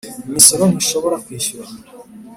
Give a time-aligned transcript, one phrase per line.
[0.29, 1.69] Imisoro ntishobora kwishyura